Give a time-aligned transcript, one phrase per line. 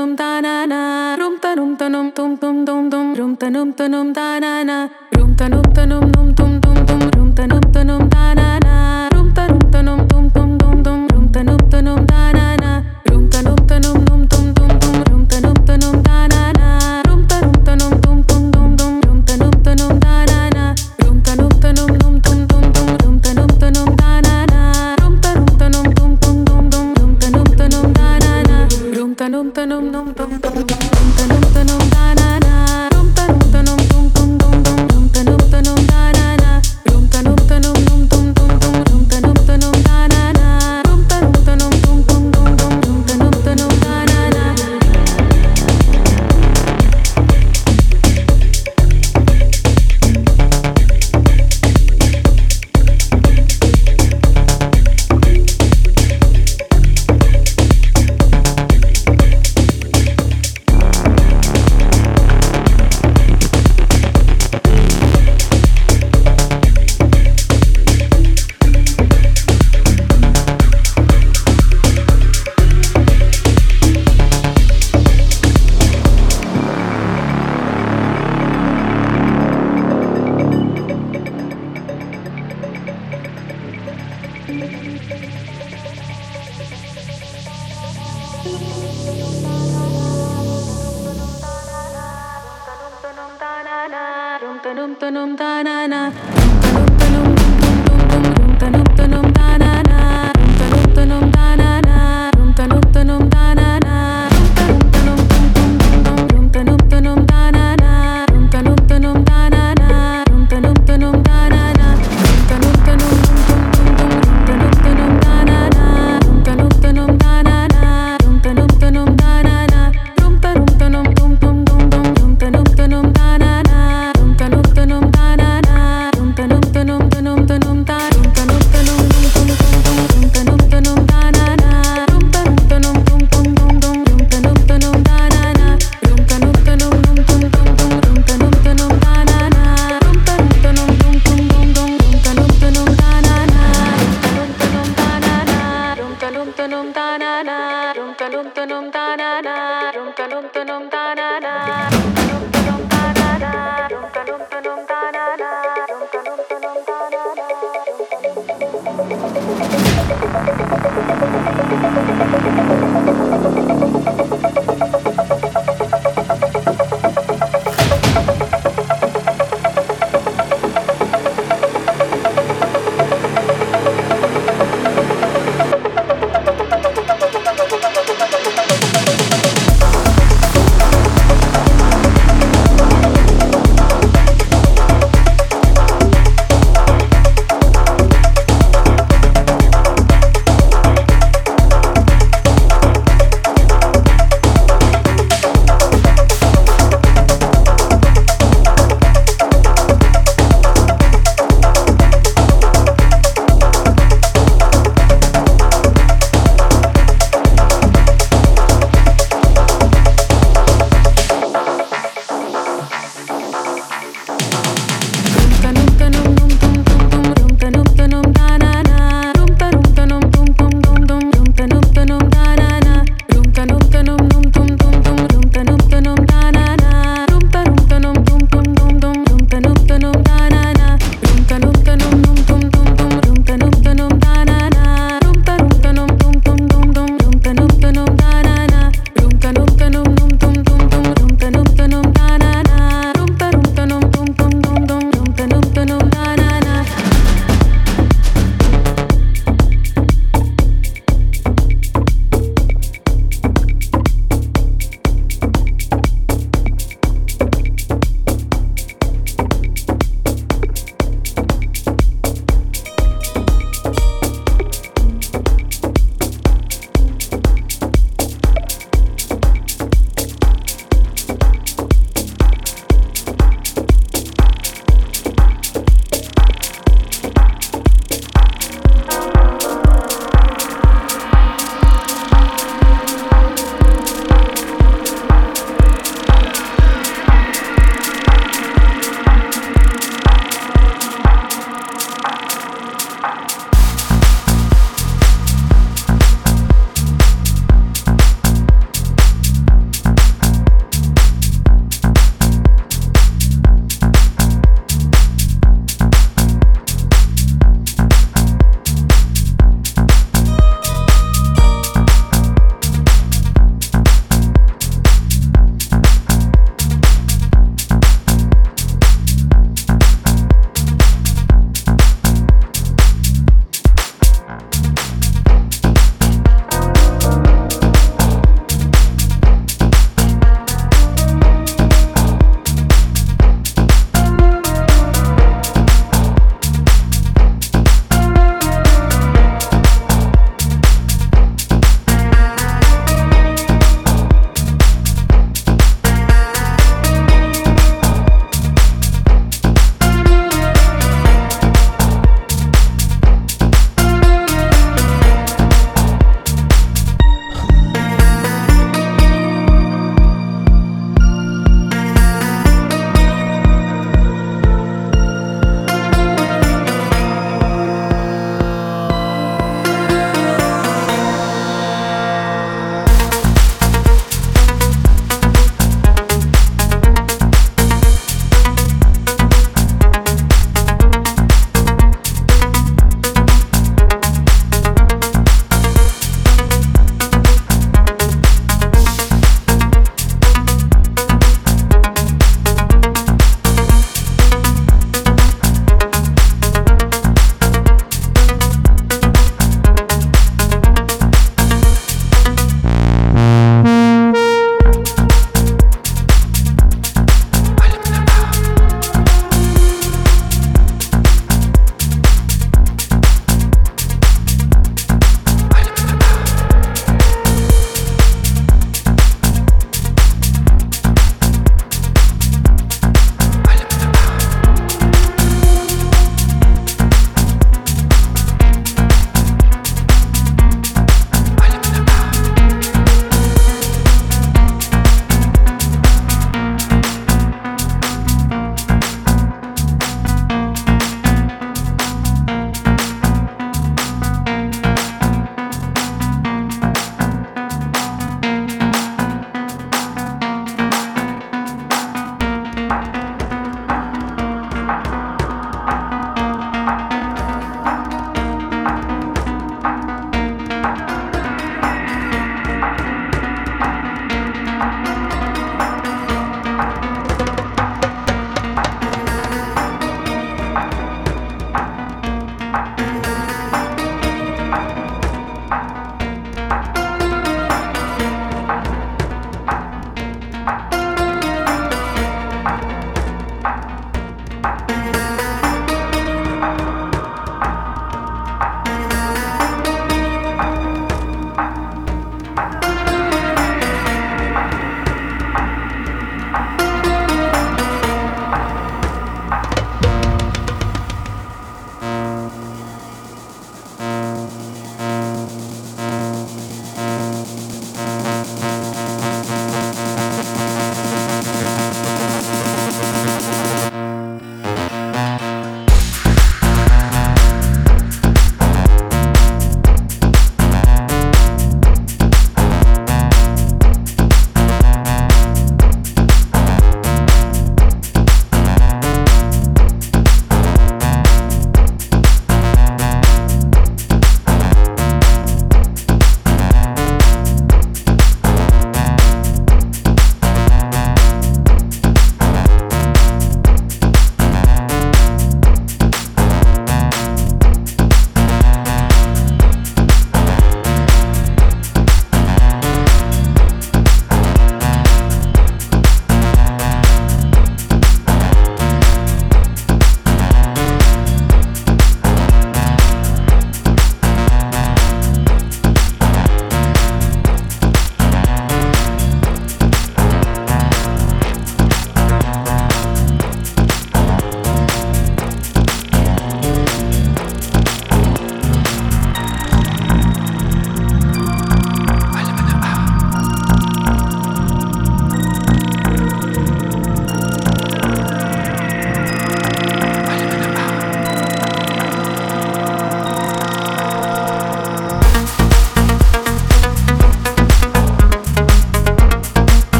[0.00, 5.62] tanum tanana rum tanum tanum tum tum dum dum rum tanum tanum tanana rum tanum
[5.76, 8.19] tanum num tum tum tum rum tanum tanum tanana
[29.70, 30.39] num num bum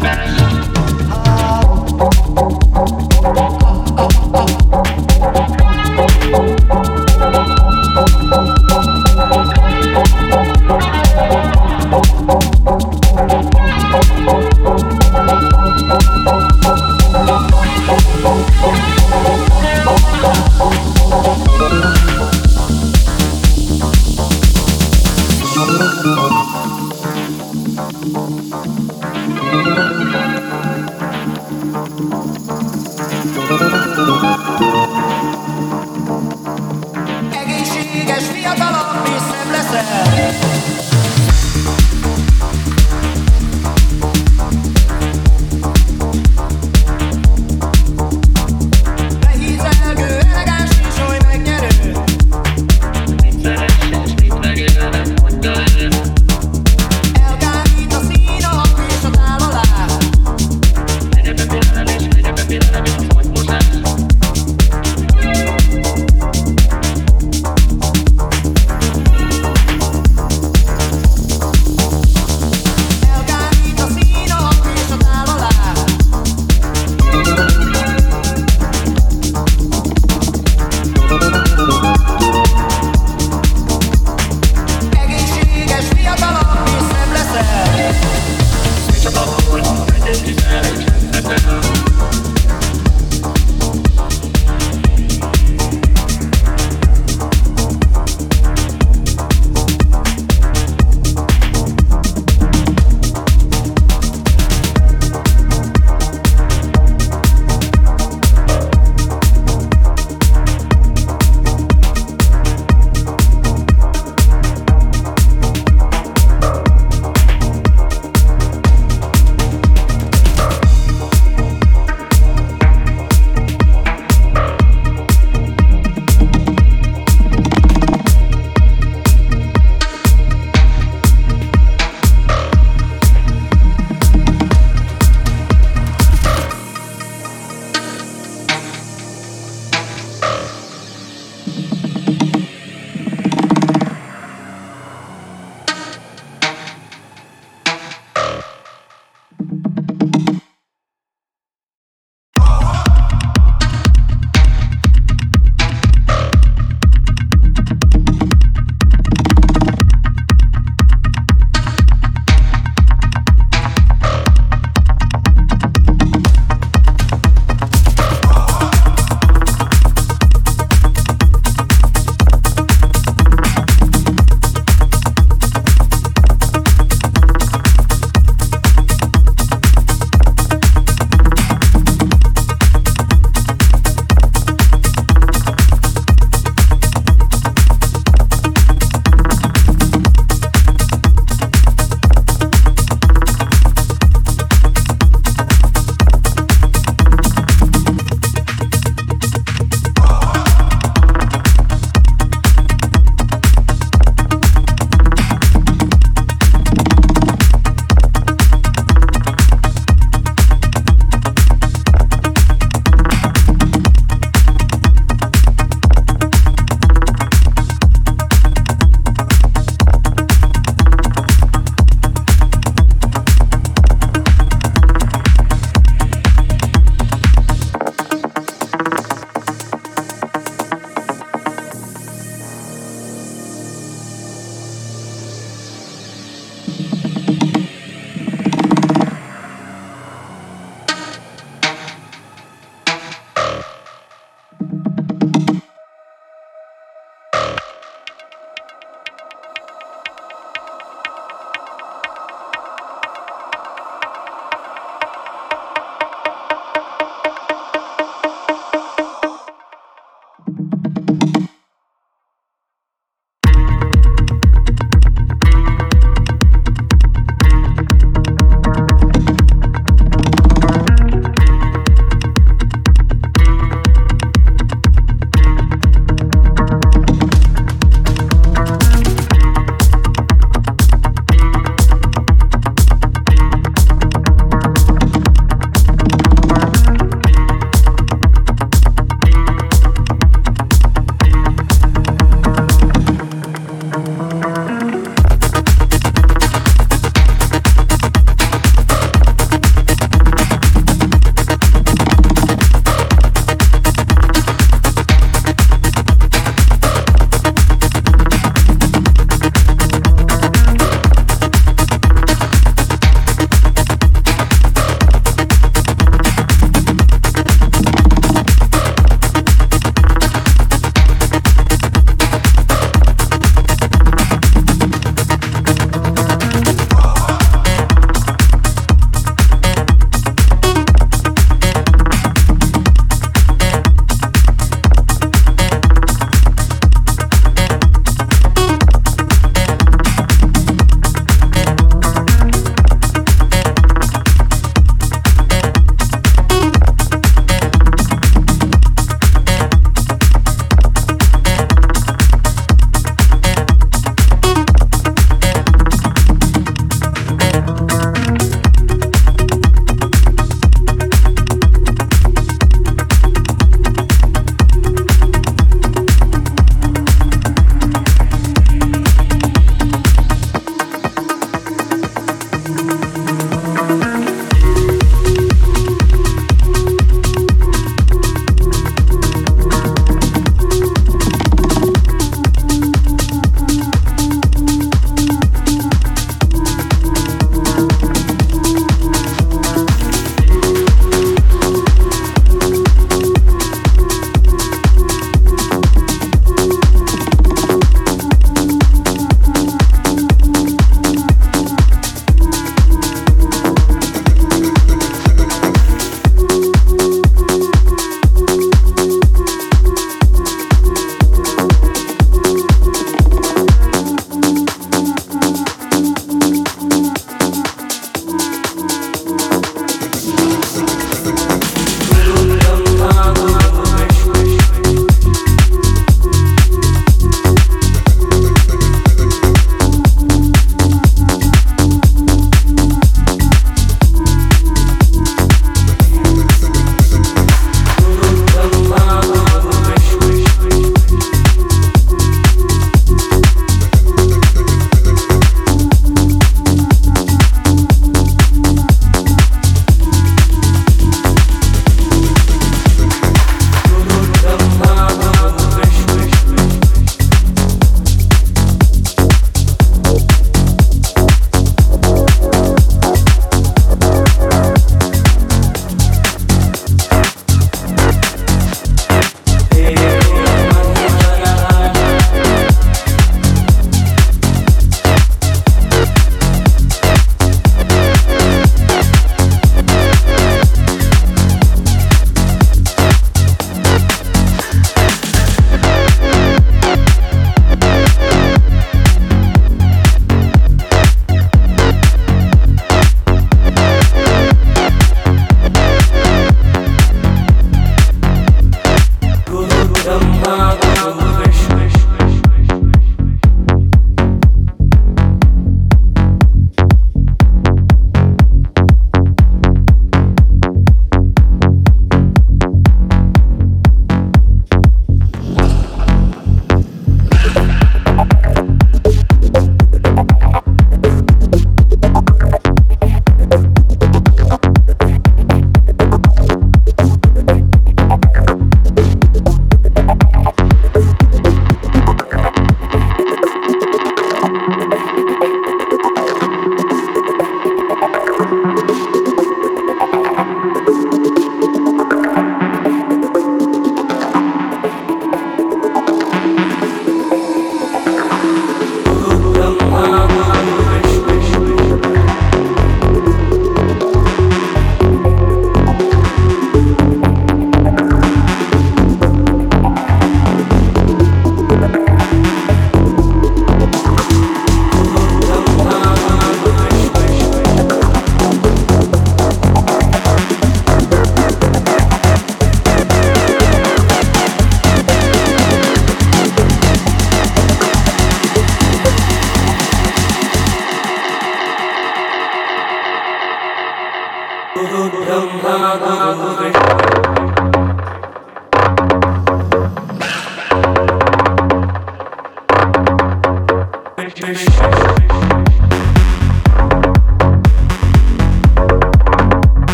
[0.00, 0.37] is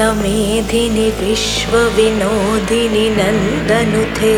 [0.00, 4.36] नन्दितमेधिनि विश्वविनोदिनि नन्दनुथे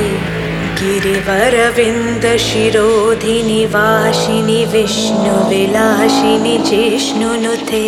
[0.79, 7.85] गिरिवरविन्दशिरोधिनि वासिनि विष्णुविलासिनि जिष्णुनुते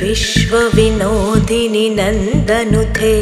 [0.00, 3.14] विश्वविनोदिनि नन्दनुथे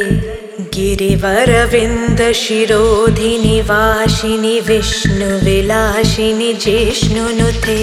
[0.74, 7.78] गिरिवरविन्दशिरोधिनि वासिनि विष्णुविलासिनि जिष्णुनुते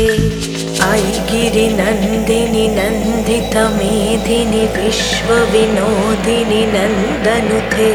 [0.89, 0.91] I
[1.32, 7.91] गिरिनन्दिनि नन्दितमेधिनि विश्वविनोदिनि नन्दनुते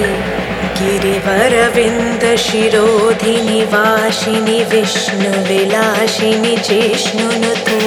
[0.81, 7.81] गिरिवरविन्दशिरोधिनि वासिनि विष्णुविलासिनि जिष्णुनुते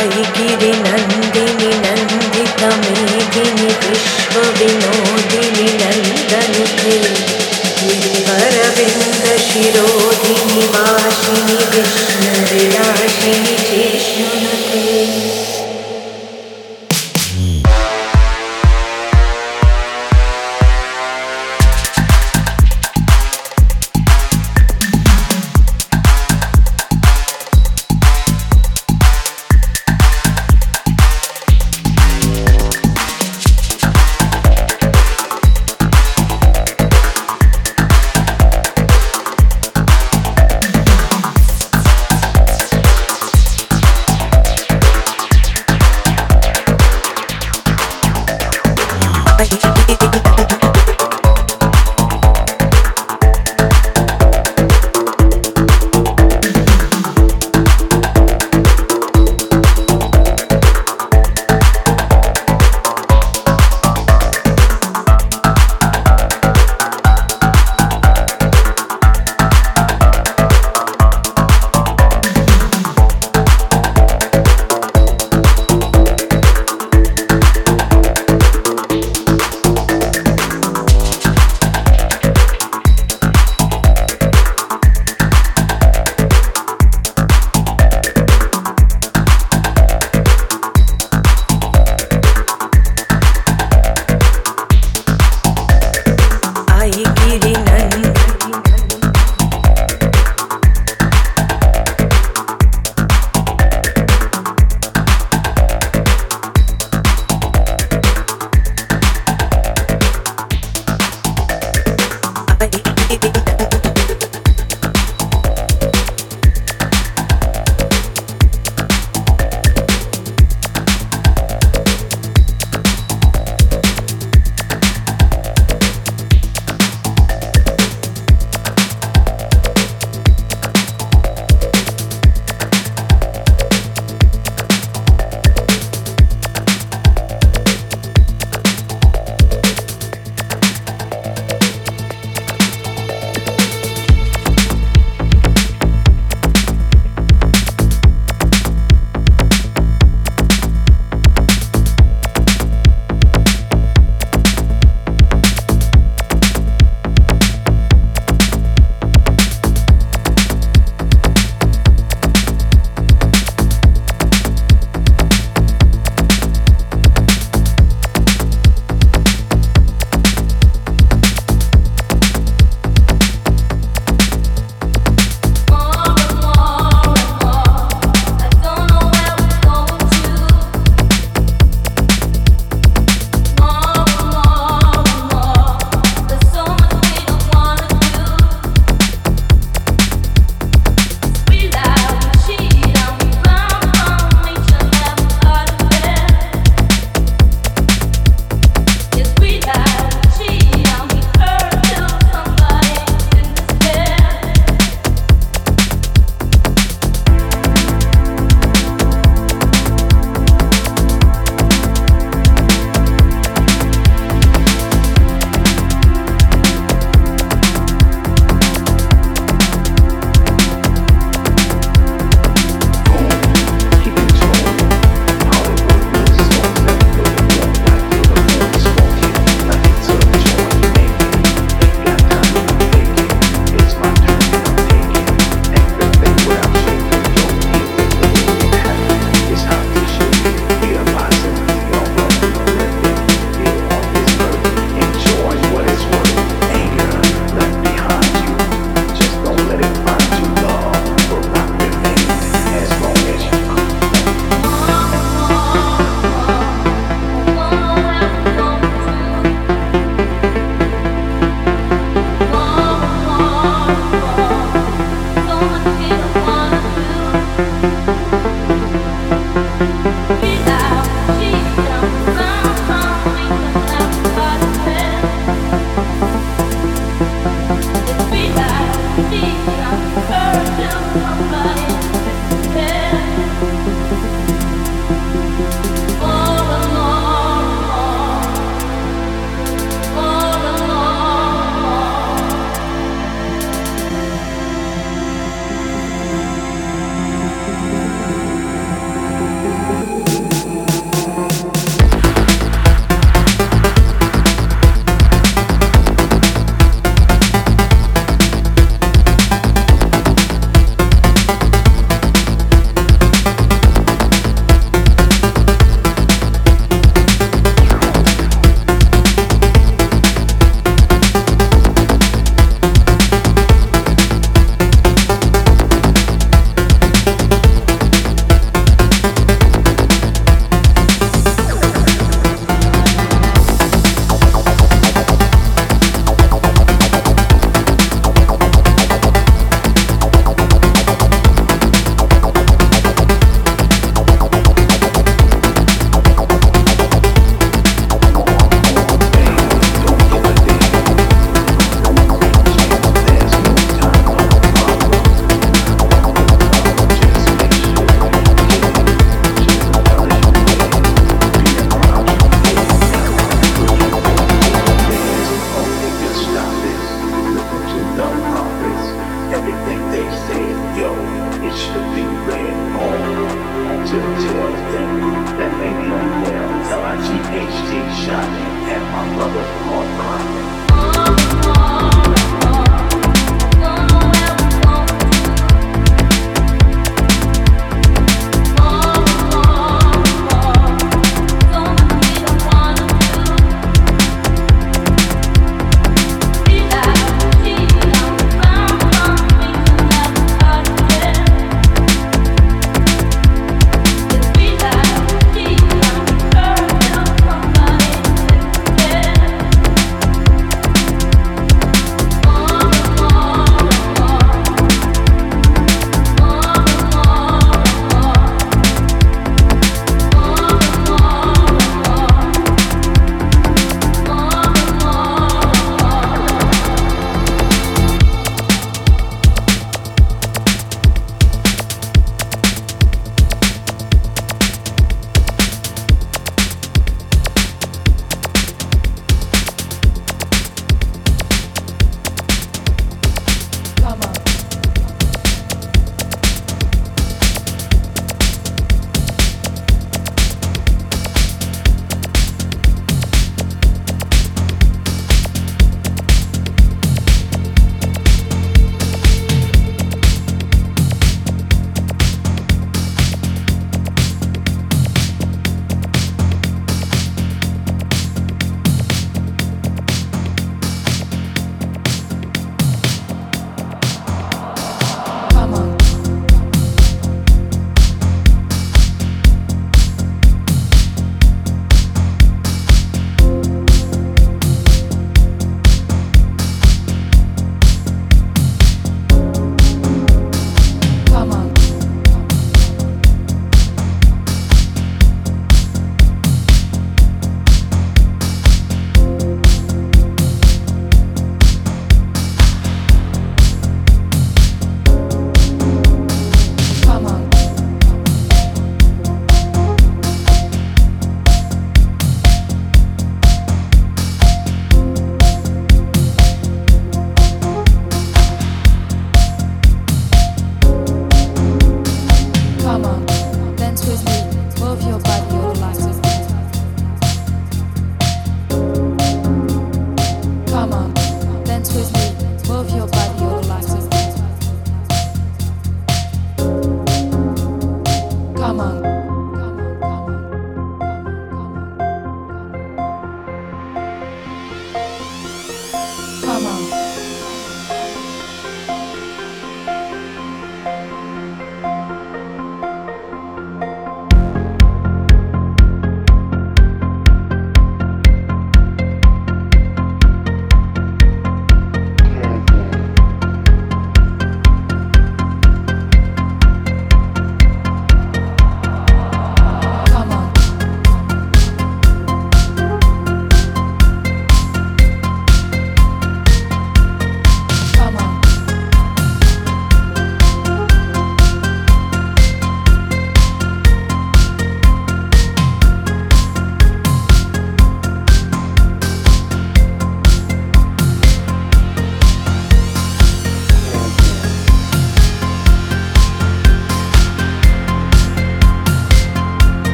[0.00, 6.96] I गिरिनन्दिनि नन्दितमेधिनि विश्वविनोदिनि नन्दनुते
[9.48, 13.56] वाशिनी वासिनि विष्णुविलासिनि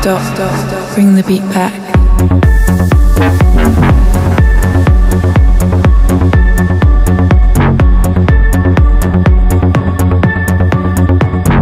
[0.00, 0.34] Stop.
[0.34, 0.94] Stop.
[0.94, 1.74] Bring the beat back.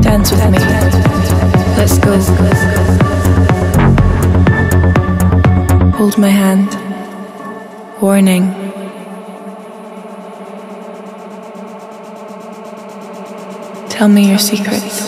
[0.01, 0.59] Dance with me.
[1.77, 2.17] Let's go.
[5.97, 6.71] Hold my hand.
[8.01, 8.55] Warning.
[13.89, 15.08] Tell me your secrets.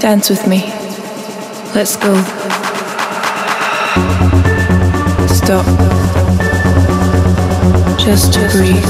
[0.00, 0.60] Dance with me.
[1.74, 2.14] Let's go.
[5.26, 5.66] Stop.
[7.98, 8.82] Just to breathe.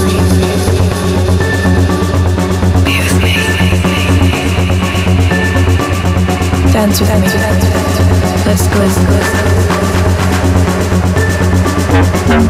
[2.84, 3.34] Be with me.
[6.72, 7.26] Dance with me.
[8.46, 8.86] Let's go.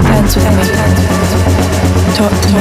[0.05, 0.65] Dance with me.
[2.15, 2.61] Talk to me.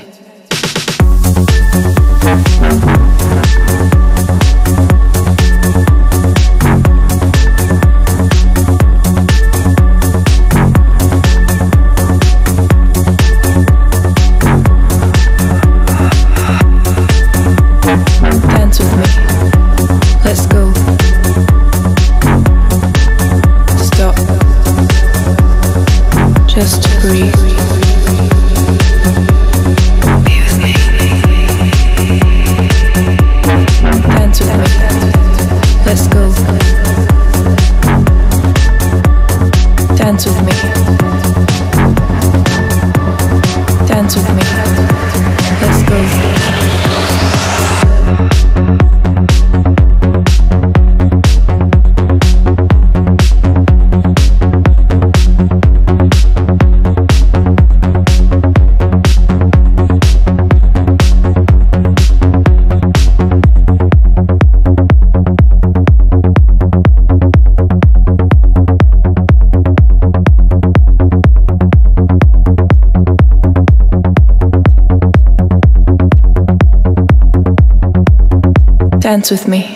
[79.21, 79.70] Dance with me.